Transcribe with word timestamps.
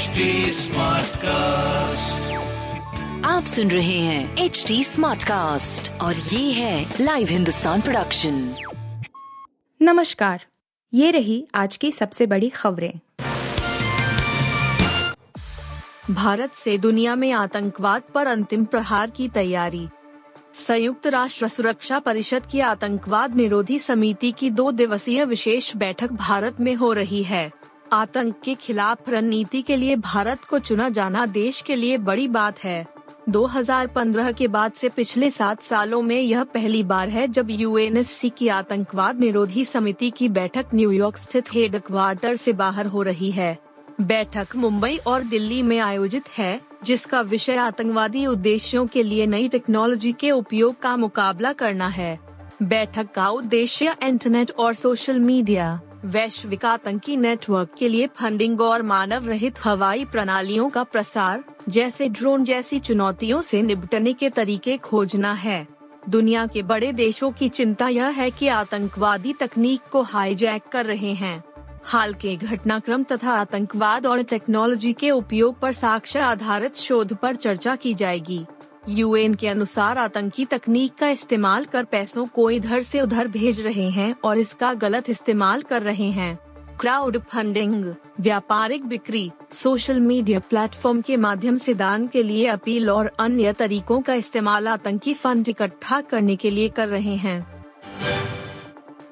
HD 0.00 0.08
cast 1.16 2.32
आप 3.26 3.44
सुन 3.44 3.70
रहे 3.70 3.98
हैं 3.98 4.36
एच 4.38 4.64
डी 4.68 4.84
स्मार्ट 4.84 5.24
कास्ट 5.24 6.00
और 6.00 6.16
ये 6.16 6.52
है 6.52 6.94
लाइव 7.00 7.28
हिंदुस्तान 7.28 7.80
प्रोडक्शन 7.80 8.54
नमस्कार 9.82 10.44
ये 10.94 11.10
रही 11.10 11.46
आज 11.54 11.76
की 11.76 11.92
सबसे 11.92 12.26
बड़ी 12.26 12.48
खबरें। 12.48 12.92
भारत 16.10 16.52
से 16.52 16.78
दुनिया 16.78 17.14
में 17.14 17.32
आतंकवाद 17.32 18.02
पर 18.14 18.26
अंतिम 18.26 18.64
प्रहार 18.64 19.10
की 19.10 19.28
तैयारी। 19.28 19.88
संयुक्त 20.54 21.06
राष्ट्र 21.06 21.48
सुरक्षा 21.48 21.98
परिषद 21.98 22.46
की 22.46 22.60
आतंकवाद 22.60 23.36
निरोधी 23.36 23.78
समिति 23.78 24.32
की 24.32 24.50
दो 24.50 24.72
दिवसीय 24.72 25.24
विशेष 25.24 25.76
बैठक 25.76 26.12
भारत 26.12 26.60
में 26.60 26.74
हो 26.74 26.92
रही 26.92 27.22
है। 27.22 27.52
आतंक 27.92 28.40
के 28.44 28.54
खिलाफ 28.54 29.08
रणनीति 29.08 29.62
के 29.62 29.76
लिए 29.76 29.96
भारत 29.96 30.44
को 30.44 30.58
चुना 30.58 30.88
जाना 30.88 31.26
देश 31.26 31.60
के 31.60 31.76
लिए 31.76 31.98
बड़ी 31.98 32.28
बात 32.28 32.58
है। 32.64 32.86
2015 33.28 34.32
के 34.32 34.48
बाद 34.48 34.72
से 34.72 34.88
पिछले 34.88 35.30
सात 35.30 35.62
सालों 35.62 36.02
में 36.02 36.20
यह 36.20 36.44
पहली 36.44 36.82
बार 36.82 37.08
है 37.08 37.28
जब 37.28 37.50
यूएनएससी 37.50 38.30
की 38.30 38.48
आतंकवाद 38.48 39.20
निरोधी 39.20 39.64
समिति 39.64 40.10
की 40.10 40.28
बैठक 40.28 40.66
न्यूयॉर्क 40.74 41.16
स्थित 41.16 41.52
हेडक्वार्टर 41.52 42.36
से 42.36 42.52
बाहर 42.52 42.86
हो 42.86 43.02
रही 43.02 43.30
है। 43.30 43.58
बैठक 44.00 44.46
मुंबई 44.56 44.96
और 44.96 45.22
दिल्ली 45.22 45.62
में 45.62 45.78
आयोजित 45.78 46.28
है, 46.38 46.60
जिसका 46.84 47.20
विषय 47.20 47.56
आतंकवादी 47.56 48.26
उद्देश्यों 48.26 48.86
के 48.86 49.02
लिए 49.02 49.26
नई 49.26 49.48
टेक्नोलॉजी 49.48 50.12
के 50.12 50.30
उपयोग 50.30 50.78
का 50.78 50.96
मुकाबला 50.96 51.52
करना 51.52 51.88
है। 51.88 52.18
बैठक 52.62 53.12
का 53.14 53.28
उद्देश्य 53.28 53.96
इंटरनेट 54.02 54.50
और 54.50 54.74
सोशल 54.74 55.18
मीडिया। 55.18 55.80
वैश्विक 56.04 56.64
आतंकी 56.64 57.16
नेटवर्क 57.16 57.68
के 57.78 57.88
लिए 57.88 58.06
फंडिंग 58.06 58.60
और 58.60 58.82
मानव 58.82 59.28
रहित 59.28 59.54
हवाई 59.64 60.04
प्रणालियों 60.04 60.70
का 60.70 60.82
प्रसार, 60.82 61.44
जैसे 61.68 62.08
ड्रोन 62.08 62.44
जैसी 62.44 62.78
चुनौतियों 62.78 63.42
से 63.42 63.62
निपटने 63.62 64.12
के 64.12 64.30
तरीके 64.30 64.76
खोजना 64.76 65.32
है। 65.32 65.66
दुनिया 66.08 66.46
के 66.46 66.62
बड़े 66.62 66.92
देशों 66.92 67.30
की 67.32 67.48
चिंता 67.48 67.88
यह 67.88 68.06
है 68.06 68.30
कि 68.30 68.48
आतंकवादी 68.48 69.32
तकनीक 69.32 69.80
को 69.92 70.02
हाईजैक 70.02 70.62
कर 70.72 70.86
रहे 70.86 71.12
हैं। 71.12 71.44
हाल 71.84 72.14
के 72.14 72.36
घटनाक्रम 72.36 73.02
तथा 73.02 73.32
आतंकवाद 73.32 74.06
और 74.06 74.22
टेक्नोलॉजी 74.22 74.92
के 74.92 75.10
उपयोग 75.10 75.58
पर 75.58 75.72
साक्ष्य 75.72 76.18
आधारित 76.18 76.76
शोध 76.76 77.16
पर 77.16 77.34
चर्चा 77.34 77.76
की 77.76 77.94
जाएगी। 77.94 78.46
यूएन 78.88 79.34
के 79.34 79.48
अनुसार 79.48 79.98
आतंकी 79.98 80.44
तकनीक 80.44 80.94
का 80.94 81.08
इस्तेमाल 81.08 81.64
कर 81.64 81.84
पैसों 81.84 82.26
को 82.26 82.50
इधर 82.50 82.80
से 82.80 83.00
उधर 83.00 83.28
भेज 83.28 83.60
रहे 83.60 83.88
हैं 83.90 84.14
और 84.24 84.38
इसका 84.38 84.74
गलत 84.74 85.10
इस्तेमाल 85.10 85.62
कर 85.62 85.82
रहे 85.82 86.10
हैं। 86.10 86.38
क्राउड 86.80 87.18
फंडिंग 87.18 87.94
व्यापारिक 88.20 88.86
बिक्री 88.86 89.30
सोशल 89.50 90.00
मीडिया 90.00 90.38
प्लेटफॉर्म 90.38 91.00
के 91.00 91.16
माध्यम 91.16 91.56
से 91.56 91.74
दान 91.74 92.06
के 92.06 92.22
लिए 92.22 92.46
अपील 92.46 92.90
और 92.90 93.10
अन्य 93.18 93.52
तरीकों 93.52 94.00
का 94.00 94.14
इस्तेमाल 94.14 94.68
आतंकी 94.68 95.14
फंड 95.14 95.48
इकट्ठा 95.48 96.00
करने 96.00 96.36
के 96.36 96.50
लिए 96.50 96.68
कर 96.68 96.88
रहे 96.88 97.16
हैं। 97.16 97.64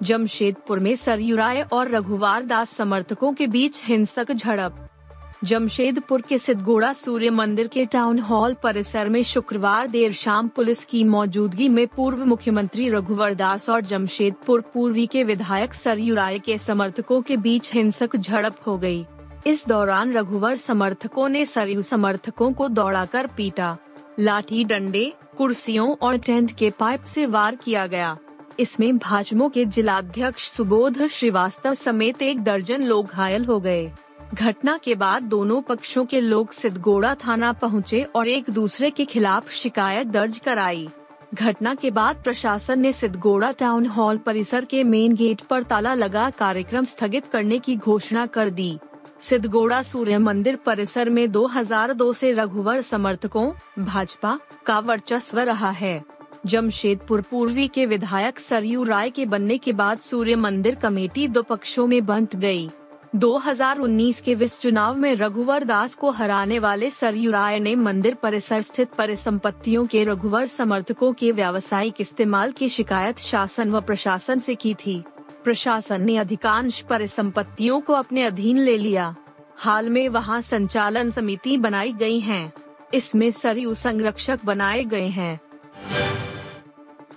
जमशेदपुर 0.02 0.78
में 0.78 0.96
सरयू 0.96 1.36
राय 1.36 1.62
और 1.72 1.88
रघुवार 1.88 2.44
दास 2.44 2.70
समर्थकों 2.70 3.32
के 3.32 3.46
बीच 3.46 3.82
हिंसक 3.84 4.32
झड़प। 4.32 4.87
जमशेदपुर 5.44 6.20
के 6.20 6.38
सिद्धगोड़ा 6.38 6.92
सूर्य 6.92 7.30
मंदिर 7.30 7.66
के 7.66 7.84
टाउन 7.84 8.18
हॉल 8.18 8.54
परिसर 8.54 9.08
में 9.08 9.22
शुक्रवार 9.22 9.88
देर 9.88 10.12
शाम 10.12 10.48
पुलिस 10.48 10.84
की 10.84 11.02
मौजूदगी 11.04 11.68
में 11.68 11.86
पूर्व 11.86 12.24
मुख्यमंत्री 12.24 12.88
रघुवर 12.88 13.34
दास 13.34 13.68
और 13.68 13.80
जमशेदपुर 13.80 14.60
पूर्वी 14.74 15.06
के 15.06 15.22
विधायक 15.24 15.74
सरयू 15.74 16.14
राय 16.14 16.38
के 16.38 16.58
समर्थकों 16.58 17.20
के 17.22 17.36
बीच 17.36 17.72
हिंसक 17.74 18.16
झड़प 18.16 18.56
हो 18.66 18.76
गई। 18.78 19.04
इस 19.46 19.66
दौरान 19.68 20.12
रघुवर 20.12 20.56
समर्थकों 20.56 21.28
ने 21.28 21.46
सरयू 21.46 21.82
समर्थकों 21.82 22.52
को 22.52 22.68
दौड़ाकर 22.68 23.26
पीटा। 23.26 23.76
लाठी 24.20 24.64
डंडे, 24.64 25.12
कुर्सियों 25.36 25.94
और 26.02 26.16
टेंट 26.16 26.52
के 26.52 26.70
पाइप 26.70 27.02
से 27.02 27.26
वार 27.26 27.54
किया 27.54 27.86
गया। 27.86 28.16
इसमें 28.60 28.98
भाजपा 28.98 29.48
के 29.48 29.64
जिलाध्यक्ष 29.64 30.50
सुबोध 30.50 31.06
श्रीवास्तव 31.06 31.74
समेत 31.74 32.22
एक 32.22 32.40
दर्जन 32.40 32.82
लोग 32.82 33.06
घायल 33.06 33.44
हो 33.44 33.60
गए। 33.60 33.90
घटना 34.34 34.78
के 34.84 34.94
बाद 34.94 35.22
दोनों 35.22 35.62
पक्षों 35.62 36.04
के 36.04 36.20
लोग 36.20 36.50
सिद्धगोड़ा 36.52 37.14
थाना 37.14 37.52
पहुँचे 37.52 38.02
और 38.02 38.28
एक 38.28 38.50
दूसरे 38.50 38.90
के 38.90 39.04
खिलाफ 39.04 39.50
शिकायत 39.50 40.06
दर्ज 40.06 40.38
कराई। 40.38 40.88
घटना 41.34 41.74
के 41.74 41.90
बाद 41.90 42.16
प्रशासन 42.16 42.80
ने 42.80 42.92
सिद्धगोड़ा 42.92 43.50
टाउन 43.50 43.86
हॉल 43.86 44.16
परिसर 44.16 44.64
के 44.64 44.84
मेन 44.84 45.14
गेट 45.14 45.40
पर 45.40 45.62
ताला 45.62 45.94
लगा 45.94 46.30
कार्यक्रम 46.30 46.84
स्थगित 46.84 47.26
करने 47.26 47.58
की 47.58 47.76
घोषणा 47.76 48.26
कर 48.26 48.50
दी। 48.50 48.78
सिद्धगोड़ा 49.20 49.82
सूर्य 49.82 50.18
मंदिर 50.18 50.56
परिसर 50.56 51.10
में 51.10 51.30
2002 51.32 52.12
से 52.12 52.32
रघुवर 52.32 52.80
समर्थकों, 52.80 53.52
भाजपा, 53.78 54.38
का 54.66 54.78
वर्चस्व 54.78 55.38
रहा 55.38 55.70
है। 55.70 56.04
जमशेदपुर 56.46 57.20
पूर्वी 57.20 57.68
के 57.68 57.86
विधायक 57.86 58.40
सरयू 58.40 58.84
राय 58.84 59.10
के 59.10 59.26
बनने 59.26 59.58
के 59.58 59.72
बाद 59.72 59.98
सूर्य 59.98 60.36
मंदिर 60.36 60.74
कमेटी 60.74 61.28
दो 61.28 61.42
पक्षों 61.42 61.86
में 61.86 62.06
बंट 62.06 62.36
गई। 62.36 62.70
2019 63.16 64.20
के 64.20 64.34
विस 64.34 64.60
चुनाव 64.60 64.96
में 64.96 65.16
रघुवर 65.16 65.64
दास 65.64 65.94
को 65.94 66.10
हराने 66.10 66.58
वाले 66.58 66.90
सरयू 66.90 67.30
राय 67.30 67.58
ने 67.58 67.74
मंदिर 67.74 68.14
परिसर 68.14 68.60
स्थित 68.60 68.92
परिसंपत्तियों 68.92 69.86
के 69.86 70.04
रघुवर 70.04 70.46
समर्थकों 70.46 71.12
के 71.12 71.32
व्यावसायिक 71.32 71.94
इस्तेमाल 72.00 72.52
की 72.52 72.68
शिकायत 72.68 73.18
शासन 73.18 73.70
व 73.70 73.80
प्रशासन 73.80 74.38
से 74.38 74.54
की 74.54 74.74
थी। 74.74 75.04
प्रशासन 75.44 76.02
ने 76.02 76.16
अधिकांश 76.16 76.80
परिसंपत्तियों 76.80 77.80
को 77.80 77.92
अपने 77.92 78.24
अधीन 78.24 78.58
ले 78.58 78.78
लिया। 78.78 79.16
हाल 79.56 79.90
में 79.90 80.08
वहाँ 80.08 80.40
संचालन 80.40 81.10
समिति 81.10 81.56
बनाई 81.56 81.92
गई 81.92 82.20
है। 82.20 82.52
इसमें 82.94 83.30
सरयू 83.30 83.74
संरक्षक 83.74 84.40
बनाए 84.44 84.84
गए 84.84 85.08
हैं। 85.08 85.40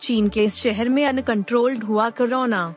चीन 0.01 0.30
के 0.30 0.44
इस 0.44 0.56
शहर 0.56 0.90
में 0.90 1.06
अनकंट्रोल्ड 1.06 1.84
हुआ 1.84 2.09
कोरोना। 2.09 2.75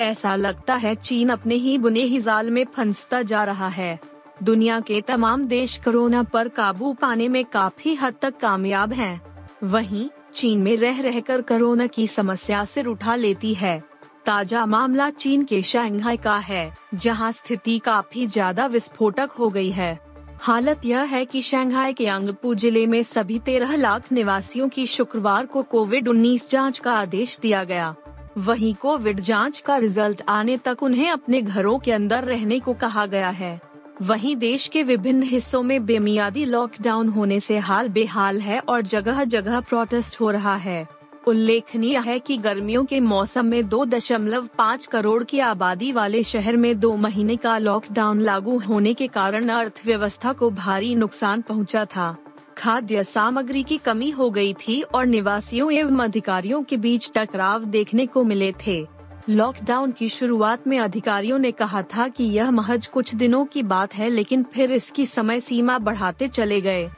ऐसा 0.00 0.34
लगता 0.36 0.74
है 0.74 0.94
चीन 0.94 1.28
अपने 1.28 1.54
ही 1.54 1.76
बुने 1.78 2.02
ही 2.02 2.20
जाल 2.20 2.50
में 2.50 2.64
फंसता 2.64 3.22
जा 3.22 3.44
रहा 3.44 3.68
है। 3.68 3.98
दुनिया 4.42 4.80
के 4.80 5.00
तमाम 5.00 5.46
देश 5.46 5.76
कोरोना 5.76 6.22
पर 6.22 6.48
काबू 6.48 6.92
पाने 6.92 7.28
में 7.28 7.44
काफ़ी 7.44 7.94
हद 7.94 8.14
तक 8.22 8.38
कामयाब 8.38 8.92
हैं। 8.92 9.20
वहीं, 9.64 10.08
चीन 10.34 10.58
में 10.58 10.76
रह 10.76 11.00
रहकर 11.00 11.42
कोरोना 11.42 11.86
की 11.86 12.06
समस्या 12.06 12.64
सिर 12.64 12.86
उठा 12.86 13.14
लेती 13.14 13.54
है। 13.54 13.82
ताज़ा 14.26 14.64
मामला 14.66 15.10
चीन 15.10 15.44
के 15.44 15.62
शंघाई 15.62 16.16
का 16.16 16.36
है, 16.36 16.72
जहाँ 16.94 17.32
स्थिति 17.32 17.78
काफ़ी 17.78 18.26
ज़्यादा 18.26 18.66
विस्फोटक 18.66 19.30
हो 19.30 19.48
गई 19.48 19.70
है। 19.70 19.98
हालत 20.40 20.84
यह 20.84 21.00
है 21.00 21.24
कि 21.24 21.42
शंघाई 21.42 21.92
के 21.92 22.06
अंगपू 22.06 22.54
ज़िले 22.54 22.86
में 22.86 23.02
सभी 23.02 23.38
तेरह 23.38 23.76
लाख 23.76 24.12
निवासियों 24.12 24.68
की 24.68 24.86
शुक्रवार 24.86 25.46
को 25.46 25.62
कोविड 25.62 26.08
19 26.08 26.50
जाँच 26.50 26.78
का 26.78 26.92
आदेश 26.92 27.38
दिया 27.42 27.64
गया। 27.64 27.94
वहीं 28.38 28.74
कोविड 28.74 29.20
जाँच 29.20 29.60
का 29.60 29.76
रिज़ल्ट 29.76 30.22
आने 30.28 30.56
तक 30.56 30.82
उन्हें 30.82 31.10
अपने 31.10 31.40
घरों 31.42 31.78
के 31.78 31.92
अंदर 31.92 32.24
रहने 32.24 32.58
को 32.60 32.74
कहा 32.74 33.06
गया 33.06 33.28
है। 33.28 33.60
वहीं 34.02 34.36
देश 34.36 34.66
के 34.68 34.82
विभिन्न 34.82 35.22
हिस्सों 35.22 35.62
में 35.62 35.84
बेमियादी 35.86 36.44
लॉकडाउन 36.44 37.08
होने 37.08 37.40
से 37.40 37.58
हाल 37.58 37.88
बेहाल 37.88 38.40
है 38.40 38.60
और 38.60 38.82
जगह 38.82 39.24
जगह 39.24 39.60
प्रोटेस्ट 39.60 40.20
हो 40.20 40.30
रहा 40.30 40.54
है। 40.56 40.86
उल्लेखनीय 41.26 41.98
है 41.98 42.18
कि 42.18 42.36
गर्मियों 42.36 42.84
के 42.84 43.00
मौसम 43.00 43.46
में 43.46 43.68
दो 43.68 43.84
दशमलव 43.84 44.48
पाँच 44.58 44.86
करोड़ 44.86 45.22
की 45.24 45.38
आबादी 45.38 45.92
वाले 45.92 46.22
शहर 46.22 46.56
में 46.56 46.78
दो 46.80 46.96
महीने 46.96 47.36
का 47.36 47.58
लॉकडाउन 47.58 48.20
लागू 48.20 48.58
होने 48.58 48.94
के 48.94 49.06
कारण 49.06 49.48
अर्थव्यवस्था 49.48 50.32
को 50.32 50.50
भारी 50.50 50.94
नुकसान 50.94 51.42
पहुँचा 51.42 51.84
था। 51.84 52.16
खाद्य 52.60 53.04
सामग्री 53.04 53.62
की 53.62 53.76
कमी 53.78 54.10
हो 54.10 54.30
गई 54.30 54.52
थी 54.52 54.82
और 54.82 55.06
निवासियों 55.06 55.72
एवं 55.72 55.98
अधिकारियों 55.98 56.62
के 56.62 56.76
बीच 56.76 57.10
टकराव 57.14 57.64
देखने 57.64 58.06
को 58.06 58.24
मिले 58.24 58.52
थे। 58.66 58.86
लॉकडाउन 59.28 59.92
की 59.92 60.08
शुरुआत 60.08 60.66
में 60.66 60.78
अधिकारियों 60.78 61.38
ने 61.38 61.50
कहा 61.52 61.82
था 61.82 62.08
कि 62.08 62.24
यह 62.24 62.50
महज 62.50 62.86
कुछ 62.86 63.14
दिनों 63.14 63.44
की 63.44 63.62
बात 63.62 63.94
है, 63.94 64.08
लेकिन 64.10 64.42
फिर 64.42 64.72
इसकी 64.72 65.06
समय 65.06 65.40
सीमा 65.40 65.78
बढ़ाते 65.78 66.28
चले 66.28 66.60
गए। 66.60 66.88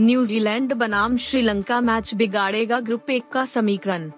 न्यूजीलैंड 0.00 0.72
बनाम 0.72 1.16
श्रीलंका 1.16 1.80
मैच 1.80 2.14
बिगाड़ेगा 2.14 2.80
ग्रुप 2.80 3.10
एक 3.10 3.28
का 3.32 3.44
समीकरण। 3.44 4.10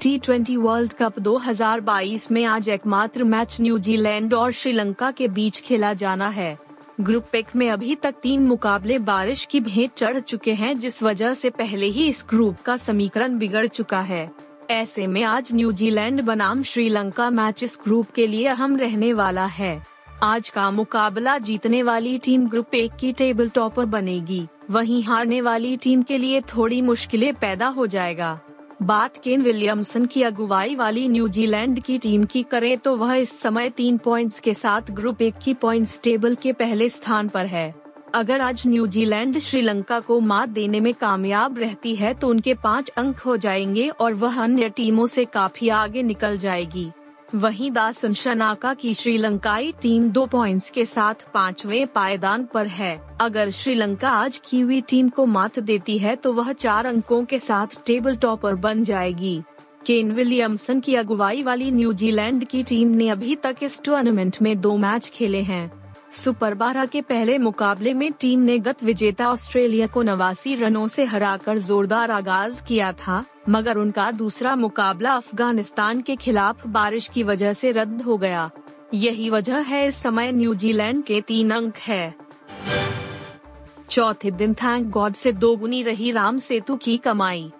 टी 0.00 0.18
ट्वेंटी 0.18 0.56
वर्ल्ड 0.56 0.92
कप 0.92 1.18
2022 1.18 2.30
में 2.30 2.44
आज 2.44 2.68
एकमात्र 2.68 3.24
मैच 3.24 3.56
न्यूजीलैंड 3.60 4.34
और 4.34 4.52
श्रीलंका 4.52 5.10
के 5.10 5.28
बीच 5.28 5.60
खेला 5.60 5.92
जाना 5.92 6.28
है। 6.28 6.67
ग्रुप 7.00 7.34
एक 7.34 7.46
में 7.56 7.70
अभी 7.70 7.94
तक 7.94 8.14
तीन 8.22 8.46
मुकाबले 8.46 8.98
बारिश 8.98 9.44
की 9.44 9.60
भेंट 9.60 9.90
चढ़ 9.96 10.18
चुके 10.18 10.52
हैं, 10.52 10.78
जिस 10.78 11.02
वजह 11.02 11.34
से 11.34 11.50
पहले 11.50 11.86
ही 11.86 12.08
इस 12.08 12.26
ग्रुप 12.30 12.56
का 12.60 12.76
समीकरण 12.76 13.38
बिगड़ 13.38 13.66
चुका 13.66 14.00
है। 14.00 14.30
ऐसे 14.70 15.06
में 15.06 15.22
आज 15.22 15.54
न्यूजीलैंड 15.54 16.22
बनाम 16.22 16.62
श्रीलंका 16.62 17.30
मैच 17.30 17.62
इस 17.62 17.78
ग्रुप 17.84 18.10
के 18.10 18.26
लिए 18.26 18.46
अहम 18.46 18.76
रहने 18.76 19.12
वाला 19.12 19.46
है। 19.46 19.86
आज 20.22 20.48
का 20.48 20.70
मुकाबला 20.70 21.38
जीतने 21.38 21.82
वाली 21.82 22.18
टीम 22.18 22.48
ग्रुप 22.48 22.74
एक 22.74 22.96
की 23.00 23.12
टेबल 23.12 23.48
टॉपर 23.48 23.84
बनेगी। 23.84 24.46
वहीं 24.70 25.02
हारने 25.04 25.40
वाली 25.40 25.76
टीम 25.76 26.02
के 26.02 26.18
लिए 26.18 26.40
थोड़ी 26.40 26.82
मुश्किलें 26.82 27.34
पैदा 27.34 27.66
हो 27.66 27.86
जाएगा। 27.86 28.40
बात 28.80 29.16
केन 29.16 29.42
विलियमसन 29.42 30.04
की 30.06 30.22
अगुवाई 30.22 30.74
वाली 30.74 31.06
न्यूजीलैंड 31.08 31.80
की 31.80 31.96
टीम 31.98 32.24
की 32.24 32.42
करें 32.42 32.76
तो 32.78 32.94
वह 32.96 33.14
इस 33.14 33.40
समय 33.40 33.70
तीन 33.70 33.96
पॉइंट्स 33.98 34.40
के 34.40 34.54
साथ 34.54 34.90
ग्रुप 34.90 35.22
एक 35.22 35.38
की 35.44 35.54
पॉइंट्स 35.54 36.00
टेबल 36.04 36.34
के 36.34 36.52
पहले 36.52 36.88
स्थान 36.88 37.28
पर 37.28 37.46
है। 37.46 37.74
अगर 38.14 38.40
आज 38.40 38.62
न्यूजीलैंड 38.66 39.38
श्रीलंका 39.38 39.98
को 40.00 40.20
मात 40.20 40.48
देने 40.48 40.80
में 40.80 40.92
कामयाब 40.94 41.58
रहती 41.58 41.94
है 41.96 42.12
तो 42.14 42.28
उनके 42.28 42.54
पाँच 42.54 42.88
अंक 42.88 43.18
हो 43.18 43.36
जाएँगे 43.36 43.88
और 43.88 44.14
वह 44.14 44.42
अन्य 44.42 44.68
टीमों 44.68 45.06
से 45.06 45.24
काफ़ी 45.24 45.68
आगे 45.68 46.02
निकल 46.02 46.38
जाएगी। 46.38 46.90
वहीं 47.34 47.70
दासन 47.70 48.12
शनाका 48.12 48.72
की 48.74 48.92
श्रीलंकाई 48.94 49.72
टीम 49.82 50.08
दो 50.10 50.24
पॉइंट्स 50.26 50.70
के 50.70 50.84
साथ 50.84 51.14
पाँचवें 51.34 51.86
पायदान 51.86 52.44
पर 52.44 52.66
है। 52.66 53.00
अगर 53.20 53.50
श्रीलंका 53.50 54.10
आज 54.10 54.40
कीवी 54.44 54.80
टीम 54.80 55.08
को 55.08 55.26
मात 55.26 55.58
देती 55.58 55.98
है 55.98 56.14
तो 56.16 56.32
वह 56.32 56.52
चार 56.52 56.86
अंकों 56.86 57.24
के 57.24 57.38
साथ 57.38 57.82
टेबल 57.86 58.16
टॉपर 58.16 58.54
बन 58.54 58.82
जाएगी। 58.84 59.40
केन 59.86 60.12
विलियमसन 60.12 60.80
की 60.80 60.94
अगुवाई 60.94 61.42
वाली 61.42 61.70
न्यूजीलैंड 61.70 62.44
की 62.44 62.62
टीम 62.62 62.88
ने 62.88 63.08
अभी 63.08 63.36
तक 63.36 63.56
इस 63.62 63.80
टूर्नामेंट 63.84 64.36
में 64.42 64.60
दो 64.60 64.76
मैच 64.76 65.10
खेले 65.14 65.42
हैं। 65.42 65.77
सुपर 66.12 66.54
बारह 66.54 66.86
के 66.86 67.00
पहले 67.00 67.36
मुकाबले 67.38 67.92
में 67.94 68.12
टीम 68.12 68.40
ने 68.40 68.58
गत 68.58 68.82
विजेता 68.84 69.30
ऑस्ट्रेलिया 69.30 69.86
को 69.86 70.02
नवासी 70.02 70.54
रनों 70.54 70.86
से 70.88 71.04
हराकर 71.04 71.58
जोरदार 71.58 72.10
आगाज़ 72.10 72.62
किया 72.64 72.92
था, 72.92 73.24
मगर 73.48 73.76
उनका 73.76 74.10
दूसरा 74.10 74.54
मुकाबला 74.56 75.14
अफ़गानिस्तान 75.14 76.00
के 76.00 76.16
खिलाफ 76.16 76.66
बारिश 76.66 77.08
की 77.08 77.22
वजह 77.22 77.52
से 77.52 77.70
रद्द 77.70 78.02
हो 78.02 78.16
गया। 78.18 78.50
यही 78.94 79.28
वजह 79.30 79.58
है 79.58 79.86
इस 79.88 79.96
समय 79.96 80.32
न्यूजीलैंड 80.32 81.04
के 81.04 81.20
तीन 81.20 81.50
अंक 81.50 81.76
है। 81.78 82.14
चौथे 83.90 84.30
दिन 84.30 84.54
थैंक 84.54 84.88
गॉड 84.90 85.14
से 85.14 85.32
दोगुनी 85.32 85.82
रही 85.82 86.10
राम 86.10 86.38
सेतु 86.38 86.76
की 86.76 86.96
कमाई। 86.96 87.50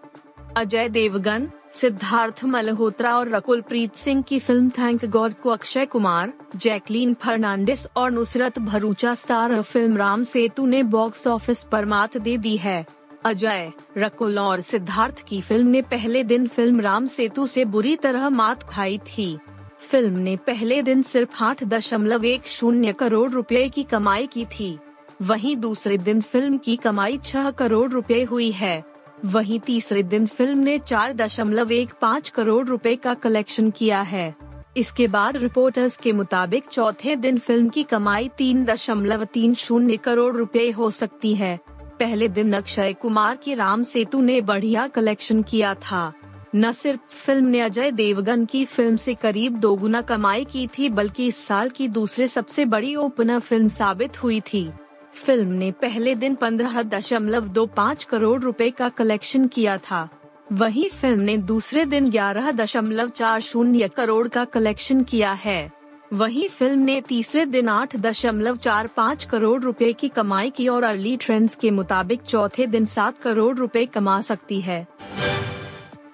अजय 0.57 0.89
देवगन 0.89 1.49
सिद्धार्थ 1.75 2.45
मल्होत्रा 2.45 3.19
और 3.19 3.29
रकुल 3.29 3.61
प्रीत 3.61 3.95
सिंह 3.95 4.23
की 4.23 4.39
फ़िल्म 4.39 4.71
थैंक 4.71 5.05
गॉड 5.05 5.35
को 5.35 5.51
अक्षय 5.51 5.87
कुमार, 5.87 6.33
जैकलीन 6.57 7.15
फर्नांडिस 7.15 7.87
और 7.97 8.11
नुसरत 8.11 8.59
भरूचा 8.59 9.15
स्टार 9.15 9.63
फ़िल्म 9.63 9.97
राम 9.97 10.23
सेतु 10.23 10.67
ने 10.67 10.83
बॉक्स 10.83 11.27
ऑफ़िस 11.27 11.63
पर 11.63 11.85
मात 11.85 12.17
दे 12.17 12.37
दी 12.37 12.57
है। 12.57 12.87
अजय, 13.25 13.73
रकुल 13.99 14.39
और 14.39 14.61
सिद्धार्थ 14.61 15.25
की 15.29 15.41
फ़िल्म 15.41 15.67
ने 15.67 15.83
पहले 15.83 16.25
दिन 16.25 16.47
फ़िल्म 16.47 16.81
राम 16.81 17.07
सेतु 17.07 17.47
से 17.47 17.65
बुरी 17.65 17.97
तरह 17.97 18.29
मात 18.29 18.63
खाई 18.63 18.99
थी। 18.99 19.39
फ़िल्म 19.81 20.19
ने 20.19 20.37
पहले 20.37 20.83
दिन 20.83 21.03
सिर्फ़ 21.03 21.45
आठ 21.45 21.65
दशमलव 21.65 22.25
एक 22.25 22.49
शून्य 22.49 22.93
करोड़ 22.93 23.31
रुपए 23.31 23.69
की 23.69 23.83
कमाई 23.83 24.27
की 24.27 24.45
थी। 24.45 24.79
वहीं 25.23 25.57
दूसरे 25.57 25.99
दिन 25.99 26.21
फ़िल्म 26.21 26.59
की 26.59 26.77
कमाई 26.77 27.19
छह 27.19 27.51
करोड़ 27.51 27.91
रुपए 27.91 28.23
हुई 28.23 28.51
है। 28.51 28.98
वहीं 29.25 29.59
तीसरे 29.61 30.03
दिन 30.03 30.27
फ़िल्म 30.27 30.59
ने 30.59 30.79
चार 30.79 31.13
दशमलव 31.13 31.73
एक 31.73 31.93
पाँच 32.01 32.29
करोड़ 32.29 32.67
रुपए 32.67 32.95
का 32.97 33.15
कलेक्शन 33.15 33.71
किया 33.71 34.01
है। 34.01 34.35
इसके 34.77 35.07
बाद 35.07 35.37
रिपोर्टर्स 35.37 35.97
के 35.97 36.13
मुताबिक 36.13 36.67
चौथे 36.67 37.17
दिन 37.17 37.39
फ़िल्म 37.39 37.69
की 37.69 37.83
कमाई 37.83 38.29
तीन 38.39 38.65
दशमलव 38.65 39.25
तीन 39.25 39.55
शून्य 39.55 39.97
करोड़ 39.97 40.35
रुपए 40.37 40.71
हो 40.71 40.91
सकती 40.91 41.35
है। 41.35 41.59
पहले 42.01 42.29
दिन 42.29 42.53
अक्षय 42.53 42.93
कुमार 42.93 43.37
की 43.37 43.55
राम 43.55 43.83
सेतु 43.83 44.21
ने 44.21 44.41
बढ़िया 44.41 44.87
कलेक्शन 44.89 45.43
किया 45.43 45.75
था। 45.75 46.13
न 46.55 46.73
सिर्फ़ 46.73 47.01
फ़िल्म 47.09 47.47
ने 47.47 47.61
अजय 47.61 47.91
देवगन 47.91 48.45
की 48.45 48.65
फ़िल्म 48.65 48.97
से 48.97 49.15
करीब 49.15 49.57
दोगुना 49.57 50.01
कमाई 50.01 50.45
की 50.45 50.67
थी, 50.67 50.89
बल्कि 50.89 51.27
इस 51.27 51.47
साल 51.47 51.71
की 51.71 51.89
दूसरे 51.89 52.27
सबसे 52.29 52.65
बड़ी 52.65 52.95
ओपनर 52.97 53.41
फ़िल्म 53.41 53.69
साबित 53.69 54.23
हुई 54.23 54.41
थी। 54.41 54.71
फ़िल्म 55.15 55.49
ने 55.49 55.71
पहले 55.73 56.15
दिन 56.15 56.35
पंद्रह 56.35 56.83
दशमलव 56.83 57.49
दो 57.49 57.65
पाँच 57.67 58.05
करोड़ 58.05 58.41
रुपए 58.43 58.71
का 58.71 58.89
कलेक्शन 58.89 59.47
किया 59.47 59.77
था। 59.79 60.09
वहीं 60.53 60.89
फ़िल्म 60.91 61.21
ने 61.21 61.37
दूसरे 61.39 61.85
दिन 61.85 62.11
ग्यारह 62.11 62.51
दशमलव 62.51 63.09
चार 63.09 63.41
शून्य 63.41 63.89
करोड़ 63.89 64.27
का 64.29 64.45
कलेक्शन 64.45 65.03
किया 65.03 65.33
है। 65.33 65.71
वहीं 66.13 66.49
फ़िल्म 66.49 66.81
ने 66.81 67.01
तीसरे 67.01 67.45
दिन 67.47 67.69
आठ 67.69 67.97
दशमलव 67.97 68.57
चार 68.57 68.87
पाँच 68.87 69.25
करोड़ 69.25 69.61
रुपए 69.63 69.93
की 69.93 70.09
कमाई 70.09 70.51
की 70.51 70.69
और 70.69 70.83
अर्ली 70.83 71.17
ट्रेंड्स 71.17 71.55
के 71.55 71.71
मुताबिक 71.71 72.23
चौथे 72.23 72.67
दिन 72.67 72.85
सात 72.87 73.19
करोड़ 73.19 73.57
रुपए 73.57 73.85
कमा 73.87 74.21
सकती 74.21 74.61
है। 74.61 74.87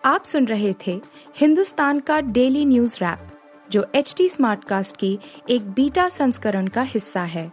आप 0.05 0.25
सुन 0.25 0.47
रहे 0.47 0.75
थे 0.87 1.01
हिंदुस्तान 1.37 2.01
का 2.01 2.21
डेली 2.21 2.65
न्यूज़ 2.65 2.97
रैप, 3.01 3.29
जो 3.71 3.87
एच 3.95 4.15
टी 4.19 4.29
स्मार्ट 4.29 4.65
कास्ट 4.65 4.97
की 4.97 5.19
एक 5.51 5.71
बीटा 5.71 6.09
संस्करण 6.09 6.67
का 6.67 6.83
हिस्सा 6.83 7.23
है। 7.23 7.53